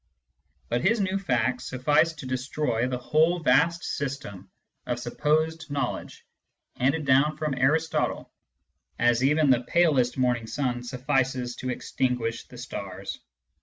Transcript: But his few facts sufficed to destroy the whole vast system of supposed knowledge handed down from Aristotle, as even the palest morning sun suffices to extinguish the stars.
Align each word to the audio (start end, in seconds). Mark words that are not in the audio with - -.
But 0.67 0.81
his 0.81 0.99
few 0.99 1.19
facts 1.19 1.65
sufficed 1.65 2.17
to 2.17 2.25
destroy 2.25 2.87
the 2.87 2.97
whole 2.97 3.37
vast 3.37 3.83
system 3.83 4.49
of 4.87 4.97
supposed 4.97 5.69
knowledge 5.69 6.25
handed 6.75 7.05
down 7.05 7.37
from 7.37 7.53
Aristotle, 7.55 8.33
as 8.97 9.23
even 9.23 9.51
the 9.51 9.61
palest 9.61 10.17
morning 10.17 10.47
sun 10.47 10.81
suffices 10.81 11.55
to 11.57 11.69
extinguish 11.69 12.47
the 12.47 12.57
stars. 12.57 13.19